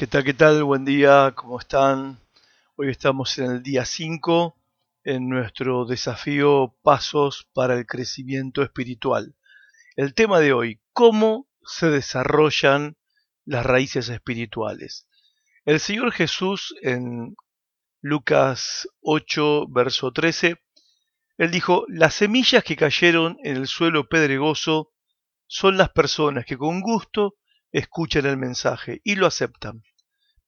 [0.00, 0.24] ¿Qué tal?
[0.24, 0.64] ¿Qué tal?
[0.64, 2.18] Buen día, ¿cómo están?
[2.76, 4.56] Hoy estamos en el día 5
[5.04, 9.36] en nuestro desafío Pasos para el Crecimiento Espiritual.
[9.96, 12.96] El tema de hoy, ¿cómo se desarrollan
[13.44, 15.06] las raíces espirituales?
[15.66, 17.36] El Señor Jesús en
[18.00, 20.62] Lucas 8, verso 13,
[21.36, 24.94] Él dijo, las semillas que cayeron en el suelo pedregoso
[25.46, 27.34] son las personas que con gusto
[27.70, 29.82] escuchan el mensaje y lo aceptan,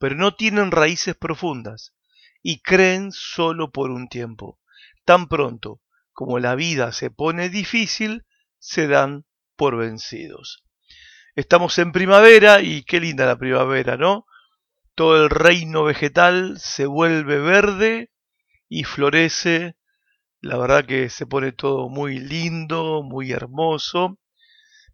[0.02, 1.94] pero no tienen raíces profundas
[2.42, 4.58] y creen solo por un tiempo.
[5.04, 5.80] Tan pronto
[6.12, 8.24] como la vida se pone difícil,
[8.58, 10.64] se dan por vencidos.
[11.36, 14.26] Estamos en primavera y qué linda la primavera, ¿no?
[14.96, 18.10] Todo el reino vegetal se vuelve verde
[18.68, 19.76] y florece.
[20.40, 24.18] La verdad que se pone todo muy lindo, muy hermoso.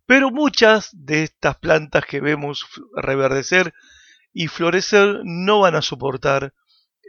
[0.05, 3.72] Pero muchas de estas plantas que vemos reverdecer
[4.39, 6.55] y florecer no van a soportar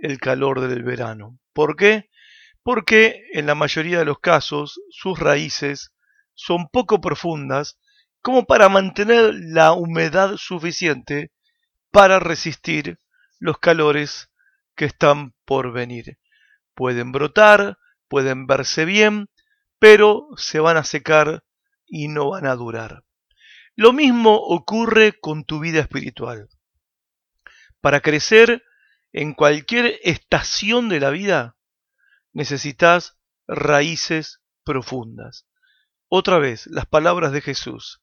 [0.02, 1.38] el calor del verano.
[1.54, 2.10] ¿Por qué?
[2.64, 5.94] Porque en la mayoría de los casos sus raíces
[6.34, 7.78] son poco profundas
[8.24, 11.32] como para mantener la humedad suficiente
[11.92, 13.00] para resistir
[13.38, 14.32] los calores
[14.76, 16.18] que están por venir.
[16.74, 19.30] Pueden brotar, pueden verse bien,
[19.78, 21.44] pero se van a secar
[21.86, 23.04] y no van a durar.
[23.76, 26.50] Lo mismo ocurre con tu vida espiritual.
[27.82, 28.64] Para crecer
[29.14, 31.58] en cualquier estación de la vida,
[32.34, 35.48] necesitas raíces profundas.
[36.08, 38.02] Otra vez, las palabras de Jesús.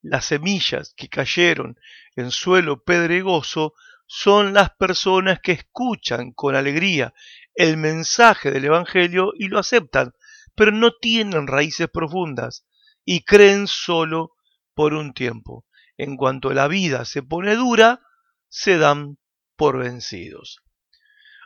[0.00, 1.76] Las semillas que cayeron
[2.14, 3.74] en suelo pedregoso
[4.06, 7.12] son las personas que escuchan con alegría
[7.54, 10.12] el mensaje del Evangelio y lo aceptan,
[10.54, 12.64] pero no tienen raíces profundas
[13.04, 14.36] y creen solo
[14.74, 15.66] por un tiempo.
[15.96, 18.00] En cuanto la vida se pone dura,
[18.48, 19.18] se dan
[19.56, 20.62] por vencidos.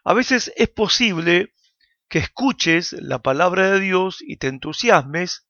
[0.05, 1.55] A veces es posible
[2.09, 5.47] que escuches la palabra de Dios y te entusiasmes,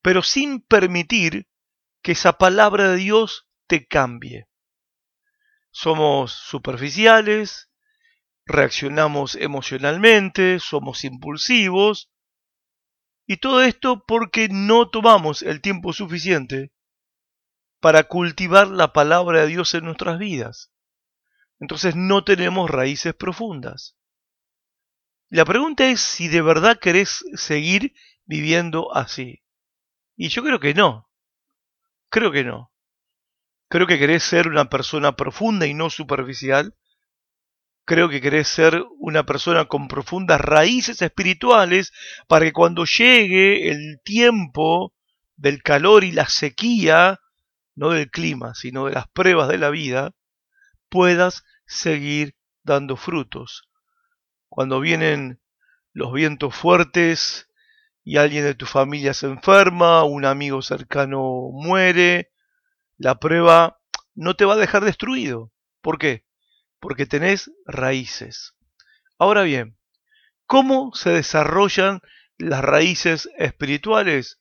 [0.00, 1.48] pero sin permitir
[2.02, 4.48] que esa palabra de Dios te cambie.
[5.70, 7.70] Somos superficiales,
[8.46, 12.10] reaccionamos emocionalmente, somos impulsivos,
[13.26, 16.72] y todo esto porque no tomamos el tiempo suficiente
[17.80, 20.72] para cultivar la palabra de Dios en nuestras vidas.
[21.60, 23.96] Entonces no tenemos raíces profundas.
[25.28, 29.42] La pregunta es si de verdad querés seguir viviendo así.
[30.16, 31.10] Y yo creo que no.
[32.08, 32.72] Creo que no.
[33.68, 36.74] Creo que querés ser una persona profunda y no superficial
[37.88, 41.90] Creo que querés ser una persona con profundas raíces espirituales
[42.26, 44.92] para que cuando llegue el tiempo
[45.36, 47.18] del calor y la sequía,
[47.74, 50.12] no del clima, sino de las pruebas de la vida,
[50.88, 53.68] puedas seguir dando frutos.
[54.48, 55.40] Cuando vienen
[55.92, 57.48] los vientos fuertes
[58.04, 62.32] y alguien de tu familia se enferma, un amigo cercano muere,
[62.96, 63.80] la prueba
[64.14, 65.52] no te va a dejar destruido.
[65.82, 66.28] ¿Por qué?
[66.80, 68.54] porque tenés raíces.
[69.18, 69.76] Ahora bien,
[70.46, 72.00] ¿cómo se desarrollan
[72.36, 74.40] las raíces espirituales?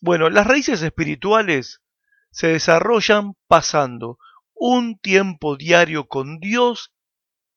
[0.00, 1.82] Bueno, las raíces espirituales
[2.30, 4.18] se desarrollan pasando
[4.54, 6.92] un tiempo diario con Dios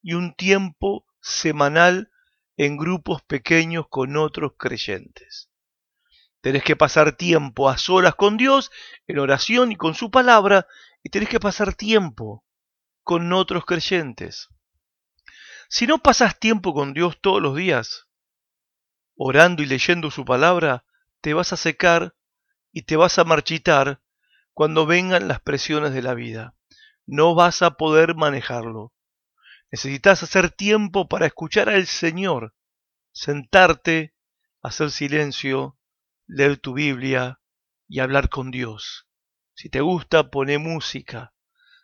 [0.01, 2.11] y un tiempo semanal
[2.57, 5.49] en grupos pequeños con otros creyentes.
[6.41, 8.71] Tenés que pasar tiempo a solas con Dios,
[9.07, 10.67] en oración y con su palabra,
[11.03, 12.43] y tenés que pasar tiempo
[13.03, 14.49] con otros creyentes.
[15.69, 18.07] Si no pasas tiempo con Dios todos los días,
[19.15, 20.85] orando y leyendo su palabra,
[21.21, 22.15] te vas a secar
[22.71, 24.01] y te vas a marchitar
[24.53, 26.56] cuando vengan las presiones de la vida.
[27.07, 28.93] No vas a poder manejarlo.
[29.71, 32.53] Necesitas hacer tiempo para escuchar al Señor,
[33.13, 34.13] sentarte,
[34.61, 35.79] hacer silencio,
[36.27, 37.39] leer tu Biblia
[37.87, 39.07] y hablar con Dios.
[39.55, 41.33] Si te gusta, pone música.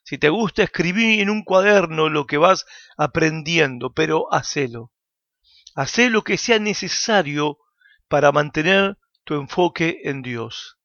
[0.04, 2.66] Si te gusta, escribir en un cuaderno lo que vas
[2.98, 4.92] aprendiendo, pero hacelo.
[5.74, 7.60] Hacé lo que sea necesario
[8.10, 10.78] para mantener tu enfoque en Dios.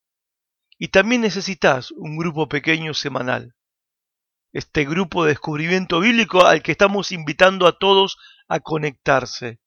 [0.79, 3.57] Y también necesitas un grupo pequeño semanal.
[4.53, 8.17] Este grupo de descubrimiento bíblico al que estamos invitando a todos
[8.49, 9.61] a conectarse.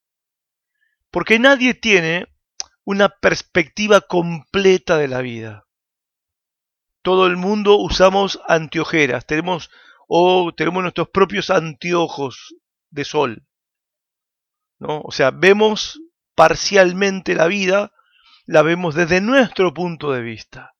[1.12, 2.28] Porque nadie tiene
[2.83, 5.66] una perspectiva completa de la vida
[7.01, 9.69] todo el mundo usamos anteojeras, tenemos
[10.07, 12.56] o tenemos nuestros propios anteojos
[12.89, 13.48] de sol.
[14.80, 15.01] ¿no?
[15.01, 16.01] O sea, vemos
[16.36, 17.92] parcialmente la vida,
[18.45, 20.74] la vemos desde nuestro punto de vista.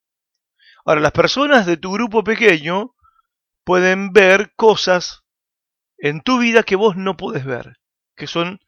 [0.86, 2.95] Ahora, las personas de tu grupo pequeño
[3.63, 5.24] pueden ver cosas
[5.98, 7.80] en tu vida que vos no podés ver,
[8.16, 8.60] que son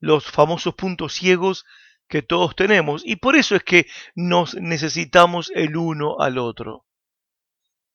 [0.00, 1.64] los famosos puntos ciegos
[2.08, 3.02] que todos tenemos.
[3.04, 6.86] Y por eso es que nos necesitamos el uno al otro.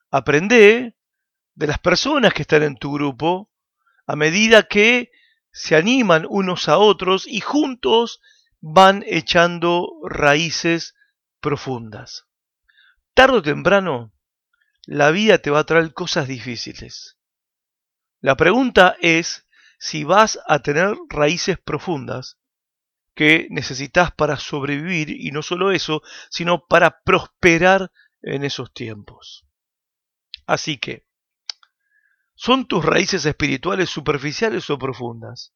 [0.10, 0.96] Aprende
[1.56, 3.50] de las personas que están en tu grupo
[4.06, 5.12] a medida que
[5.52, 8.22] se animan unos a otros y juntos
[8.60, 10.96] van echando raíces
[11.40, 12.26] profundas.
[13.14, 14.13] Tardo o temprano,
[14.86, 17.18] la vida te va a traer cosas difíciles.
[18.20, 19.48] La pregunta es
[19.80, 22.38] si vas a tener raíces profundas
[23.16, 27.92] que necesitas para sobrevivir y no solo eso, sino para prosperar
[28.22, 29.46] en esos tiempos.
[30.46, 31.06] Así que,
[32.34, 35.54] ¿son tus raíces espirituales superficiales o profundas?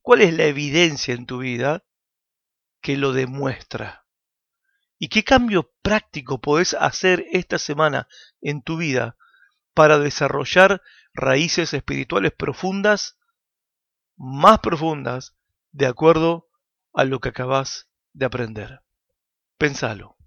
[0.00, 1.84] ¿Cuál es la evidencia en tu vida
[2.80, 3.99] que lo demuestra?
[5.02, 8.06] ¿Y qué cambio práctico podés hacer esta semana
[8.42, 9.16] en tu vida
[9.72, 10.82] para desarrollar
[11.14, 13.18] raíces espirituales profundas,
[14.18, 15.34] más profundas,
[15.72, 16.50] de acuerdo
[16.92, 18.82] a lo que acabas de aprender?
[19.56, 20.19] Pensalo.